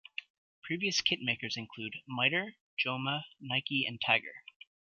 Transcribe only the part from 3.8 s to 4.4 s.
and Tiger.